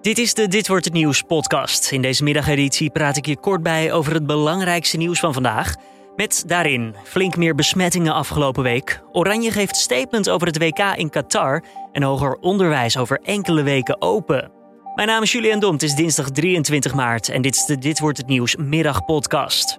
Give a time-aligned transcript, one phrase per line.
[0.00, 1.90] Dit is de Dit wordt het nieuws podcast.
[1.92, 5.74] In deze middageditie praat ik je kort bij over het belangrijkste nieuws van vandaag.
[6.16, 9.00] Met daarin flink meer besmettingen afgelopen week.
[9.12, 11.64] Oranje geeft statement over het WK in Qatar.
[11.92, 14.50] En hoger onderwijs over enkele weken open.
[14.94, 15.72] Mijn naam is Julian Dom.
[15.72, 19.78] Het is dinsdag 23 maart en dit is de Dit wordt het nieuws middagpodcast.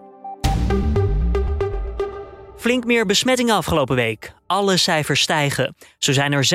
[2.58, 4.34] Flink meer besmettingen afgelopen week.
[4.48, 5.76] Alle cijfers stijgen.
[5.98, 6.48] Zo zijn er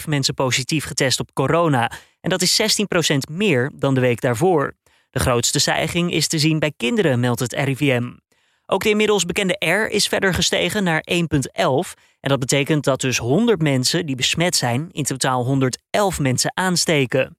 [0.00, 1.90] 46.005 mensen positief getest op corona.
[2.20, 4.74] En dat is 16% meer dan de week daarvoor.
[5.10, 8.10] De grootste stijging is te zien bij kinderen, meldt het RIVM.
[8.66, 11.18] Ook de inmiddels bekende R is verder gestegen naar 1,11.
[12.20, 17.38] En dat betekent dat dus 100 mensen die besmet zijn, in totaal 111 mensen aansteken.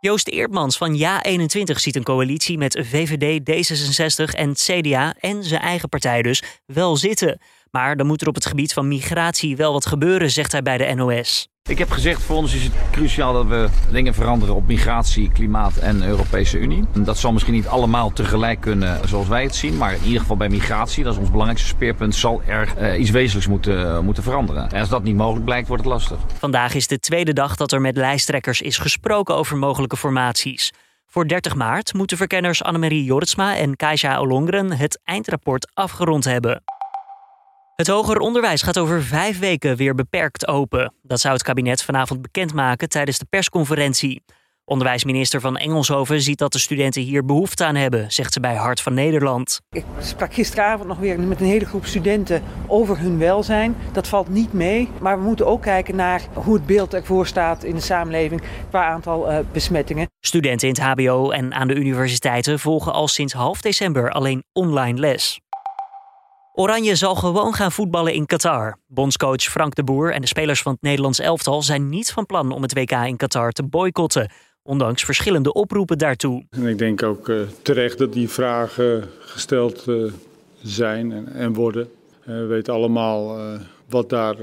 [0.00, 5.88] Joost Eertmans van Ja21 ziet een coalitie met VVD, D66 en CDA en zijn eigen
[5.88, 7.40] partij dus wel zitten.
[7.70, 10.78] Maar dan moet er op het gebied van migratie wel wat gebeuren, zegt hij bij
[10.78, 11.51] de NOS.
[11.72, 15.76] Ik heb gezegd, voor ons is het cruciaal dat we dingen veranderen op migratie, klimaat
[15.76, 16.84] en Europese Unie.
[16.98, 20.36] Dat zal misschien niet allemaal tegelijk kunnen zoals wij het zien, maar in ieder geval
[20.36, 24.70] bij migratie, dat is ons belangrijkste speerpunt, zal er uh, iets wezenlijks moeten, moeten veranderen.
[24.70, 26.18] En als dat niet mogelijk blijkt, wordt het lastig.
[26.38, 30.72] Vandaag is de tweede dag dat er met lijsttrekkers is gesproken over mogelijke formaties.
[31.06, 36.62] Voor 30 maart moeten verkenners Annemarie Jortsma en Kaisa Olongren het eindrapport afgerond hebben.
[37.76, 40.94] Het hoger onderwijs gaat over vijf weken weer beperkt open.
[41.02, 44.22] Dat zou het kabinet vanavond bekendmaken tijdens de persconferentie.
[44.64, 48.80] Onderwijsminister van Engelshoven ziet dat de studenten hier behoefte aan hebben, zegt ze bij Hart
[48.80, 49.60] van Nederland.
[49.70, 53.76] Ik sprak gisteravond nog weer met een hele groep studenten over hun welzijn.
[53.92, 57.64] Dat valt niet mee, maar we moeten ook kijken naar hoe het beeld ervoor staat
[57.64, 60.06] in de samenleving qua aantal uh, besmettingen.
[60.20, 64.98] Studenten in het HBO en aan de universiteiten volgen al sinds half december alleen online
[64.98, 65.41] les.
[66.54, 68.78] Oranje zal gewoon gaan voetballen in Qatar.
[68.86, 72.52] Bondscoach Frank de Boer en de spelers van het Nederlands elftal zijn niet van plan
[72.52, 74.30] om het WK in Qatar te boycotten,
[74.62, 76.46] ondanks verschillende oproepen daartoe.
[76.50, 80.12] En ik denk ook uh, terecht dat die vragen gesteld uh,
[80.62, 81.88] zijn en, en worden.
[82.20, 83.36] Uh, we weten allemaal
[83.88, 84.36] wat daar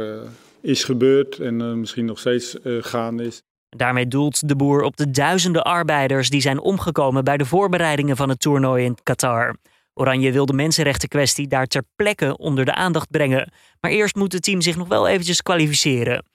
[0.61, 3.41] is gebeurd en misschien nog steeds gaande is.
[3.69, 8.29] Daarmee doelt de boer op de duizenden arbeiders die zijn omgekomen bij de voorbereidingen van
[8.29, 9.55] het toernooi in Qatar.
[9.93, 13.51] Oranje wil de mensenrechtenkwestie daar ter plekke onder de aandacht brengen.
[13.81, 16.25] Maar eerst moet het team zich nog wel eventjes kwalificeren.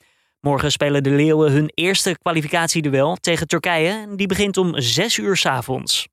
[0.41, 4.09] Morgen spelen de Leeuwen hun eerste kwalificatieduel tegen Turkije.
[4.17, 6.09] Die begint om 6 uur s avonds.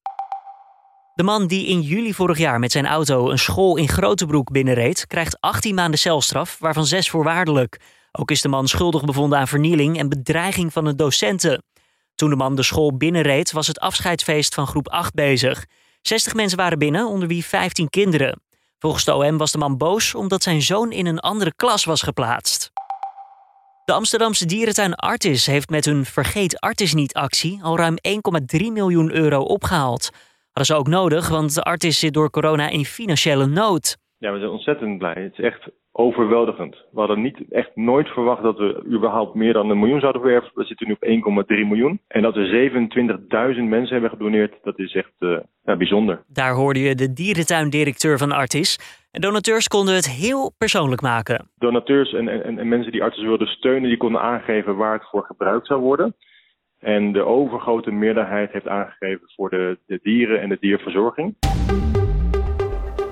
[1.13, 5.07] De man die in juli vorig jaar met zijn auto een school in Grotebroek binnenreed,
[5.07, 7.79] krijgt 18 maanden celstraf, waarvan 6 voorwaardelijk.
[8.11, 11.63] Ook is de man schuldig bevonden aan vernieling en bedreiging van de docenten.
[12.15, 15.65] Toen de man de school binnenreed, was het afscheidsfeest van groep 8 bezig.
[16.01, 18.41] 60 mensen waren binnen, onder wie 15 kinderen.
[18.79, 22.01] Volgens de OM was de man boos omdat zijn zoon in een andere klas was
[22.01, 22.71] geplaatst.
[23.85, 27.97] De Amsterdamse dierentuin Artis heeft met hun Vergeet Artis niet actie al ruim
[28.55, 30.09] 1,3 miljoen euro opgehaald.
[30.51, 33.97] Hadden ze ook nodig, want de Artis zit door corona in financiële nood.
[34.21, 35.13] Ja, we zijn ontzettend blij.
[35.13, 36.75] Het is echt overweldigend.
[36.91, 40.51] We hadden niet echt nooit verwacht dat we überhaupt meer dan een miljoen zouden verwerven.
[40.53, 41.99] We zitten nu op 1,3 miljoen.
[42.07, 42.69] En dat we
[43.55, 46.23] 27.000 mensen hebben gedoneerd, dat is echt uh, ja, bijzonder.
[46.27, 48.79] Daar hoorde je de dierentuindirecteur van Artis.
[49.11, 51.49] En donateurs konden het heel persoonlijk maken.
[51.57, 55.23] Donateurs en, en, en mensen die Artis wilden steunen, die konden aangeven waar het voor
[55.23, 56.15] gebruikt zou worden.
[56.79, 61.35] En de overgrote meerderheid heeft aangegeven voor de, de dieren en de dierverzorging.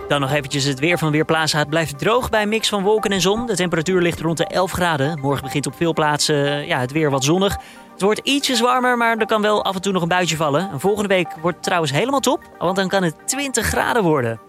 [0.09, 1.58] Dan nog eventjes het weer van Weerplaza.
[1.58, 3.46] Het blijft droog bij een mix van wolken en zon.
[3.46, 5.20] De temperatuur ligt rond de 11 graden.
[5.20, 7.58] Morgen begint op veel plaatsen ja, het weer wat zonnig.
[7.92, 10.70] Het wordt ietsjes warmer, maar er kan wel af en toe nog een buitje vallen.
[10.72, 14.49] En volgende week wordt het trouwens helemaal top, want dan kan het 20 graden worden.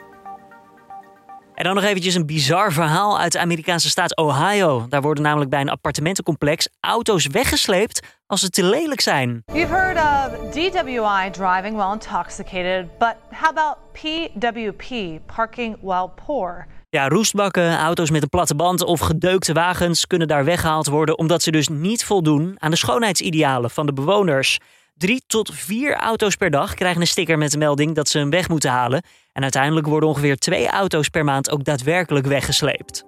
[1.60, 4.86] En dan nog eventjes een bizar verhaal uit de Amerikaanse staat Ohio.
[4.88, 9.42] Daar worden namelijk bij een appartementencomplex auto's weggesleept als ze te lelijk zijn.
[9.52, 16.66] You've heard of DWI driving while intoxicated, but how about PWP, parking while poor?
[16.90, 21.42] Ja, roestbakken, auto's met een platte band of gedeukte wagens kunnen daar weggehaald worden omdat
[21.42, 24.58] ze dus niet voldoen aan de schoonheidsidealen van de bewoners.
[25.00, 28.30] Drie tot vier auto's per dag krijgen een sticker met de melding dat ze hem
[28.30, 29.02] weg moeten halen.
[29.32, 33.04] En uiteindelijk worden ongeveer twee auto's per maand ook daadwerkelijk weggesleept.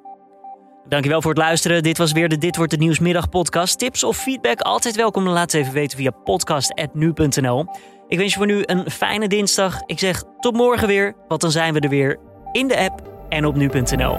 [0.88, 1.82] Dankjewel voor het luisteren.
[1.82, 3.78] Dit was weer de Dit Wordt Het Nieuwsmiddag podcast.
[3.78, 5.28] Tips of feedback altijd welkom.
[5.28, 7.66] Laat het even weten via podcast.nu.nl.
[8.08, 9.82] Ik wens je voor nu een fijne dinsdag.
[9.86, 12.18] Ik zeg tot morgen weer, want dan zijn we er weer
[12.52, 14.18] in de app en op nu.nl.